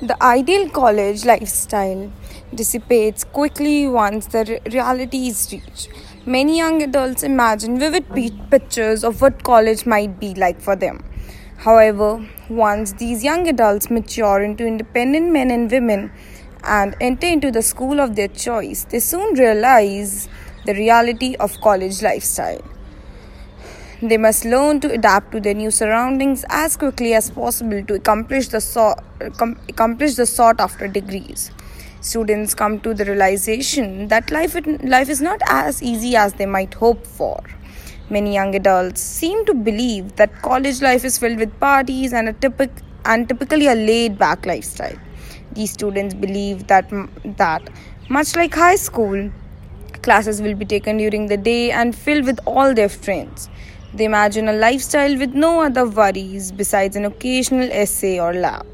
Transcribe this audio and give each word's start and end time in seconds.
The 0.00 0.16
ideal 0.22 0.68
college 0.70 1.24
lifestyle 1.24 2.12
dissipates 2.54 3.24
quickly 3.24 3.88
once 3.88 4.26
the 4.26 4.60
reality 4.70 5.26
is 5.26 5.48
reached. 5.50 5.88
Many 6.24 6.56
young 6.58 6.80
adults 6.84 7.24
imagine 7.24 7.80
vivid 7.80 8.06
pictures 8.48 9.02
of 9.02 9.20
what 9.20 9.42
college 9.42 9.86
might 9.86 10.20
be 10.20 10.34
like 10.34 10.60
for 10.60 10.76
them. 10.76 11.02
However, 11.56 12.24
once 12.48 12.92
these 12.92 13.24
young 13.24 13.48
adults 13.48 13.90
mature 13.90 14.40
into 14.40 14.64
independent 14.64 15.32
men 15.32 15.50
and 15.50 15.68
women 15.68 16.12
and 16.62 16.94
enter 17.00 17.26
into 17.26 17.50
the 17.50 17.62
school 17.62 18.00
of 18.00 18.14
their 18.14 18.28
choice, 18.28 18.84
they 18.84 19.00
soon 19.00 19.34
realize 19.34 20.28
the 20.64 20.74
reality 20.74 21.34
of 21.40 21.60
college 21.60 22.02
lifestyle. 22.02 22.62
They 24.00 24.16
must 24.16 24.44
learn 24.44 24.78
to 24.80 24.92
adapt 24.92 25.32
to 25.32 25.40
their 25.40 25.54
new 25.54 25.72
surroundings 25.72 26.44
as 26.50 26.76
quickly 26.76 27.14
as 27.14 27.30
possible 27.30 27.82
to 27.82 27.94
accomplish 27.94 28.46
the, 28.46 28.60
so- 28.60 28.94
accomplish 29.20 30.14
the 30.14 30.24
sought 30.24 30.60
after 30.60 30.86
degrees. 30.86 31.50
Students 32.00 32.54
come 32.54 32.78
to 32.80 32.94
the 32.94 33.04
realization 33.04 34.06
that 34.06 34.30
life, 34.30 34.56
life 34.84 35.08
is 35.08 35.20
not 35.20 35.40
as 35.48 35.82
easy 35.82 36.14
as 36.14 36.34
they 36.34 36.46
might 36.46 36.74
hope 36.74 37.04
for. 37.04 37.42
Many 38.08 38.34
young 38.34 38.54
adults 38.54 39.00
seem 39.00 39.44
to 39.46 39.52
believe 39.52 40.14
that 40.14 40.42
college 40.42 40.80
life 40.80 41.04
is 41.04 41.18
filled 41.18 41.40
with 41.40 41.58
parties 41.58 42.12
and, 42.12 42.28
a 42.28 42.32
typic- 42.34 42.82
and 43.04 43.28
typically 43.28 43.66
a 43.66 43.74
laid 43.74 44.16
back 44.16 44.46
lifestyle. 44.46 44.96
These 45.54 45.72
students 45.72 46.14
believe 46.14 46.68
that, 46.68 46.88
that, 47.36 47.68
much 48.08 48.36
like 48.36 48.54
high 48.54 48.76
school, 48.76 49.32
classes 50.02 50.40
will 50.40 50.54
be 50.54 50.64
taken 50.64 50.98
during 50.98 51.26
the 51.26 51.36
day 51.36 51.72
and 51.72 51.96
filled 51.96 52.26
with 52.26 52.38
all 52.46 52.74
their 52.74 52.88
friends. 52.88 53.50
They 53.94 54.04
imagine 54.04 54.48
a 54.48 54.52
lifestyle 54.52 55.16
with 55.16 55.32
no 55.32 55.60
other 55.60 55.88
worries 55.88 56.52
besides 56.52 56.94
an 56.94 57.06
occasional 57.06 57.70
essay 57.72 58.20
or 58.20 58.34
lab. 58.34 58.66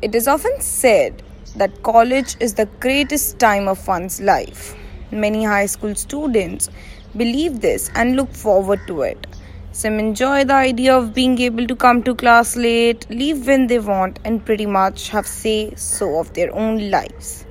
It 0.00 0.14
is 0.14 0.28
often 0.28 0.60
said 0.60 1.24
that 1.56 1.82
college 1.82 2.36
is 2.38 2.54
the 2.54 2.66
greatest 2.78 3.40
time 3.40 3.66
of 3.66 3.88
one's 3.88 4.20
life. 4.20 4.76
Many 5.10 5.42
high 5.42 5.66
school 5.66 5.96
students 5.96 6.70
believe 7.16 7.60
this 7.60 7.90
and 7.96 8.14
look 8.14 8.32
forward 8.32 8.80
to 8.86 9.02
it. 9.02 9.26
Some 9.72 9.98
enjoy 9.98 10.44
the 10.44 10.54
idea 10.54 10.96
of 10.96 11.12
being 11.12 11.38
able 11.40 11.66
to 11.66 11.74
come 11.74 12.02
to 12.04 12.14
class 12.14 12.56
late, 12.56 13.06
leave 13.10 13.46
when 13.46 13.66
they 13.66 13.80
want, 13.80 14.20
and 14.24 14.44
pretty 14.44 14.66
much 14.66 15.08
have 15.08 15.26
say 15.26 15.74
so 15.74 16.20
of 16.20 16.32
their 16.34 16.54
own 16.54 16.90
lives. 16.90 17.44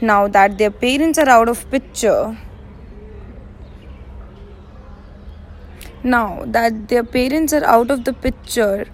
Now 0.00 0.26
that 0.28 0.58
their 0.58 0.70
parents 0.70 1.18
are 1.18 1.28
out 1.28 1.48
of 1.48 1.70
picture, 1.70 2.36
now 6.06 6.44
that 6.46 6.88
their 6.88 7.04
parents 7.04 7.52
are 7.52 7.64
out 7.64 7.90
of 7.90 8.04
the 8.04 8.12
picture, 8.12 8.86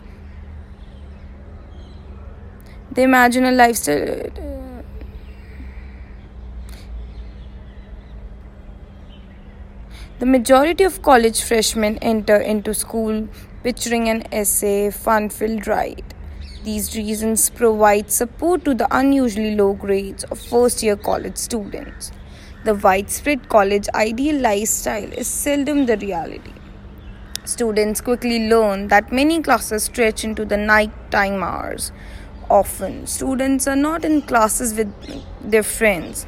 they 2.90 3.04
imagine 3.04 3.44
a 3.44 3.52
lifestyle. 3.52 4.30
The 10.18 10.26
majority 10.26 10.84
of 10.84 11.02
college 11.02 11.42
freshmen 11.42 11.98
enter 11.98 12.36
into 12.36 12.74
school 12.74 13.28
picturing 13.62 14.08
an 14.08 14.22
essay, 14.32 14.90
fun 14.90 15.28
filled 15.30 15.66
ride. 15.66 16.14
These 16.64 16.96
reasons 16.96 17.50
provide 17.50 18.10
support 18.12 18.64
to 18.64 18.74
the 18.74 18.86
unusually 18.96 19.56
low 19.56 19.72
grades 19.72 20.22
of 20.24 20.38
first 20.38 20.82
year 20.82 20.96
college 20.96 21.36
students. 21.36 22.12
The 22.64 22.74
widespread 22.76 23.48
college 23.48 23.88
ideal 23.96 24.40
lifestyle 24.40 25.12
is 25.12 25.26
seldom 25.26 25.86
the 25.86 25.96
reality. 25.96 26.61
Students 27.44 28.00
quickly 28.00 28.48
learn 28.48 28.86
that 28.86 29.10
many 29.10 29.42
classes 29.42 29.82
stretch 29.82 30.22
into 30.22 30.44
the 30.44 30.56
night 30.56 30.92
time 31.10 31.42
hours. 31.42 31.90
Often, 32.48 33.08
students 33.08 33.66
are 33.66 33.74
not 33.74 34.04
in 34.04 34.22
classes 34.22 34.74
with 34.74 34.94
their 35.40 35.64
friends, 35.64 36.24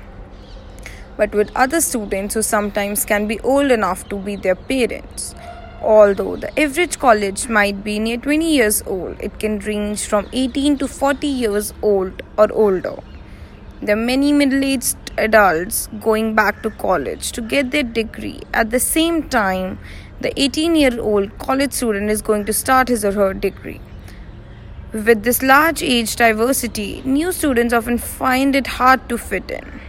but 1.16 1.32
with 1.32 1.52
other 1.54 1.80
students 1.80 2.34
who 2.34 2.42
sometimes 2.42 3.04
can 3.04 3.28
be 3.28 3.38
old 3.40 3.70
enough 3.70 4.08
to 4.08 4.16
be 4.16 4.34
their 4.34 4.56
parents. 4.56 5.36
Although 5.80 6.34
the 6.34 6.58
average 6.60 6.98
college 6.98 7.48
might 7.48 7.84
be 7.84 8.00
near 8.00 8.16
20 8.16 8.52
years 8.52 8.82
old, 8.84 9.20
it 9.20 9.38
can 9.38 9.60
range 9.60 10.06
from 10.06 10.28
18 10.32 10.78
to 10.78 10.88
40 10.88 11.28
years 11.28 11.72
old 11.80 12.22
or 12.36 12.50
older. 12.50 12.96
There 13.80 13.96
are 13.96 14.04
many 14.04 14.32
middle 14.32 14.64
aged 14.64 14.96
adults 15.16 15.88
going 16.00 16.34
back 16.34 16.62
to 16.62 16.70
college 16.70 17.30
to 17.32 17.40
get 17.40 17.70
their 17.70 17.82
degree. 17.84 18.40
At 18.52 18.70
the 18.70 18.80
same 18.80 19.28
time, 19.28 19.78
the 20.24 20.32
18 20.42 20.74
year 20.74 20.98
old 21.00 21.38
college 21.38 21.72
student 21.72 22.10
is 22.10 22.22
going 22.22 22.44
to 22.46 22.52
start 22.52 22.88
his 22.88 23.04
or 23.04 23.12
her 23.12 23.34
degree. 23.34 23.80
With 24.92 25.22
this 25.22 25.42
large 25.42 25.82
age 25.82 26.16
diversity, 26.16 27.02
new 27.04 27.32
students 27.32 27.74
often 27.74 27.98
find 27.98 28.56
it 28.56 28.66
hard 28.66 29.06
to 29.10 29.18
fit 29.18 29.50
in. 29.50 29.80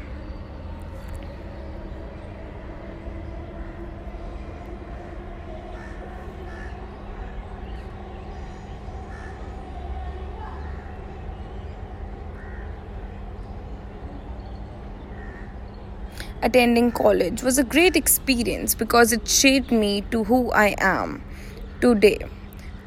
Attending 16.46 16.92
college 16.92 17.42
was 17.42 17.58
a 17.58 17.64
great 17.64 17.96
experience 17.96 18.76
because 18.76 19.12
it 19.12 19.28
shaped 19.28 19.72
me 19.72 20.02
to 20.12 20.24
who 20.24 20.52
I 20.52 20.76
am 20.78 21.24
today. 21.82 22.20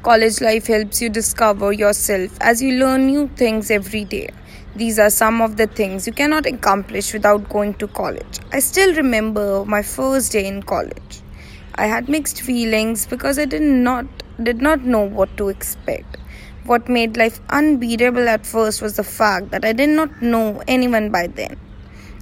College 0.01 0.39
life 0.39 0.67
helps 0.67 1.01
you 1.01 1.09
discover 1.09 1.73
yourself 1.73 2.37
as 2.39 2.61
you 2.61 2.79
learn 2.79 3.07
new 3.07 3.27
things 3.35 3.69
every 3.69 4.05
day. 4.05 4.29
These 4.77 4.97
are 4.97 5.09
some 5.09 5.41
of 5.41 5.57
the 5.57 5.67
things 5.67 6.07
you 6.07 6.13
cannot 6.13 6.45
accomplish 6.45 7.11
without 7.11 7.49
going 7.49 7.73
to 7.75 7.87
college. 7.87 8.39
I 8.53 8.59
still 8.59 8.95
remember 8.95 9.65
my 9.65 9.81
first 9.81 10.31
day 10.31 10.47
in 10.47 10.63
college. 10.63 11.21
I 11.75 11.87
had 11.87 12.07
mixed 12.07 12.41
feelings 12.41 13.05
because 13.07 13.37
I 13.37 13.43
did 13.45 13.61
not 13.61 14.05
did 14.41 14.61
not 14.61 14.83
know 14.83 15.01
what 15.01 15.35
to 15.35 15.49
expect. 15.49 16.15
What 16.63 16.87
made 16.87 17.17
life 17.17 17.41
unbearable 17.49 18.29
at 18.29 18.45
first 18.45 18.81
was 18.81 18.95
the 18.95 19.03
fact 19.03 19.51
that 19.51 19.65
I 19.65 19.73
did 19.73 19.89
not 19.89 20.21
know 20.21 20.63
anyone 20.65 21.09
by 21.09 21.27
then. 21.27 21.57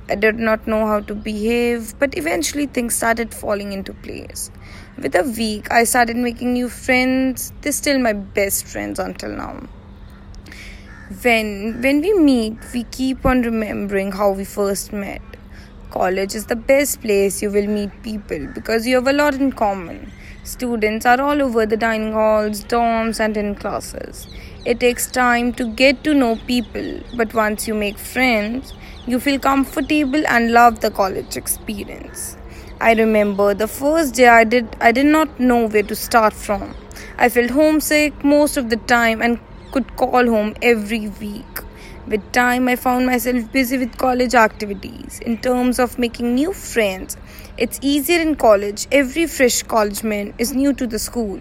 I 0.09 0.16
did 0.16 0.40
not 0.40 0.68
know 0.68 0.85
how 0.88 1.01
to 1.01 1.13
behave, 1.13 1.94
but 2.00 2.18
eventually 2.18 2.68
things 2.68 2.95
started 2.95 3.34
falling 3.34 3.73
into 3.73 3.94
place. 3.94 4.50
With 4.97 5.16
a 5.16 5.23
week, 5.23 5.69
I 5.72 5.84
started 5.84 6.16
making 6.16 6.53
new 6.53 6.69
friends. 6.69 7.51
They're 7.62 7.72
still 7.73 8.00
my 8.00 8.13
best 8.13 8.66
friends 8.66 9.00
until 9.00 9.31
now. 9.31 9.68
When 11.23 11.81
when 11.81 12.01
we 12.01 12.13
meet, 12.13 12.53
we 12.73 12.84
keep 12.85 13.25
on 13.25 13.41
remembering 13.41 14.13
how 14.13 14.31
we 14.31 14.45
first 14.45 14.94
met. 14.94 15.22
College 15.91 16.35
is 16.35 16.47
the 16.47 16.56
best 16.56 17.01
place 17.01 17.41
you 17.41 17.50
will 17.50 17.68
meet 17.68 18.01
people 18.03 18.47
because 18.56 18.88
you 18.88 18.95
have 18.95 19.07
a 19.07 19.13
lot 19.13 19.35
in 19.35 19.51
common. 19.51 20.12
Students 20.44 21.06
are 21.06 21.19
all 21.19 21.41
over 21.41 21.66
the 21.66 21.78
dining 21.78 22.13
halls, 22.13 22.63
dorms, 22.63 23.19
and 23.19 23.35
in 23.35 23.56
classes. 23.56 24.28
It 24.66 24.79
takes 24.79 25.09
time 25.12 25.53
to 25.53 25.68
get 25.74 26.03
to 26.06 26.13
know 26.13 26.35
people, 26.47 27.01
but 27.16 27.34
once 27.34 27.68
you 27.68 27.74
make 27.74 27.97
friends, 27.97 28.74
you 29.07 29.22
feel 29.22 29.40
comfortable 29.40 30.28
and 30.28 30.51
love 30.51 30.81
the 30.81 30.91
college 30.91 31.38
experience. 31.38 32.35
I 32.81 32.94
remember 32.94 33.53
the 33.53 33.68
first 33.68 34.16
day 34.16 34.28
I 34.28 34.44
did 34.44 34.75
I 34.81 34.91
did 34.91 35.06
not 35.06 35.40
know 35.40 35.68
where 35.68 35.84
to 35.84 35.95
start 35.95 36.34
from. 36.34 36.75
I 37.18 37.29
felt 37.29 37.51
homesick 37.51 38.23
most 38.23 38.57
of 38.57 38.69
the 38.69 38.75
time 38.75 39.22
and 39.22 39.40
could 39.72 39.95
call 39.95 40.28
home 40.28 40.56
every 40.62 41.07
week. 41.22 41.63
With 42.07 42.31
time, 42.31 42.68
I 42.69 42.75
found 42.78 43.06
myself 43.06 43.51
busy 43.51 43.78
with 43.78 43.97
college 43.97 44.34
activities. 44.34 45.19
In 45.25 45.38
terms 45.38 45.78
of 45.78 45.97
making 46.00 46.35
new 46.35 46.53
friends, 46.53 47.18
it's 47.57 47.79
easier 47.81 48.22
in 48.22 48.35
college. 48.35 48.88
Every 48.91 49.25
fresh 49.28 49.63
college 49.63 50.03
man 50.03 50.34
is 50.38 50.53
new 50.53 50.74
to 50.74 50.88
the 50.88 51.00
school, 51.00 51.39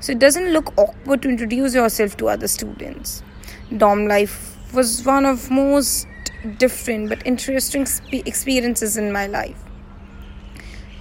so 0.00 0.12
it 0.12 0.18
doesn't 0.18 0.52
look 0.52 0.72
awkward 0.78 1.22
to 1.22 1.28
introduce 1.28 1.74
yourself 1.74 2.16
to 2.18 2.28
other 2.28 2.48
students. 2.48 3.22
Dorm 3.76 4.06
life 4.06 4.56
was 4.72 5.04
one 5.04 5.26
of 5.26 5.50
most 5.50 6.06
different 6.58 7.08
but 7.08 7.26
interesting 7.26 7.86
experiences 8.12 8.96
in 8.96 9.12
my 9.12 9.26
life. 9.26 9.62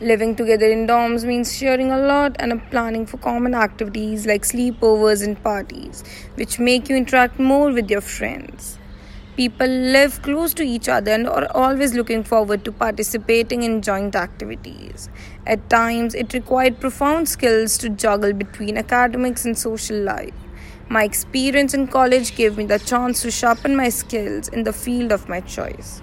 Living 0.02 0.36
together 0.36 0.70
in 0.70 0.88
dorms 0.88 1.24
means 1.24 1.56
sharing 1.56 1.92
a 1.92 1.98
lot 1.98 2.36
and 2.40 2.62
planning 2.70 3.06
for 3.06 3.18
common 3.18 3.56
activities 3.56 4.26
like 4.26 4.44
sleepovers 4.44 5.24
and 5.24 5.42
parties, 5.42 6.04
which 6.36 6.60
make 6.60 6.90
you 6.90 6.98
interact 6.98 7.40
more 7.40 7.72
with 7.72 7.90
your 7.90 8.02
friends. 8.02 8.78
People 9.38 9.68
live 9.68 10.22
close 10.22 10.54
to 10.54 10.64
each 10.64 10.88
other 10.90 11.12
and 11.12 11.28
are 11.28 11.48
always 11.54 11.94
looking 11.94 12.24
forward 12.24 12.64
to 12.66 12.72
participating 12.72 13.64
in 13.64 13.82
joint 13.82 14.16
activities. 14.16 15.10
At 15.46 15.70
times, 15.70 16.14
it 16.16 16.34
required 16.34 16.80
profound 16.80 17.28
skills 17.28 17.78
to 17.80 17.90
juggle 17.90 18.34
between 18.34 18.78
academics 18.78 19.46
and 19.46 19.58
social 19.58 19.98
life. 19.98 20.34
My 20.88 21.04
experience 21.04 21.74
in 21.74 21.88
college 21.88 22.36
gave 22.36 22.58
me 22.58 22.66
the 22.66 22.78
chance 22.78 23.24
to 23.24 23.32
sharpen 23.32 23.76
my 23.76 23.90
skills 23.90 24.48
in 24.50 24.64
the 24.64 24.72
field 24.72 25.12
of 25.12 25.28
my 25.28 25.42
choice. 25.42 26.02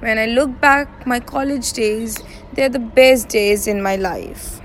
When 0.00 0.18
I 0.18 0.26
look 0.26 0.60
back, 0.60 1.06
my 1.06 1.18
college 1.18 1.72
days, 1.72 2.18
they 2.52 2.64
are 2.64 2.68
the 2.68 2.78
best 2.78 3.28
days 3.30 3.66
in 3.66 3.82
my 3.82 3.96
life. 3.96 4.60